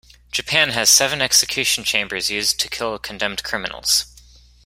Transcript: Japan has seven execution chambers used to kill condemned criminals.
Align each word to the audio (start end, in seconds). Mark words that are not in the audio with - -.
Japan 0.31 0.69
has 0.71 0.89
seven 0.89 1.21
execution 1.21 1.83
chambers 1.83 2.31
used 2.31 2.59
to 2.59 2.69
kill 2.69 2.97
condemned 2.97 3.43
criminals. 3.43 4.05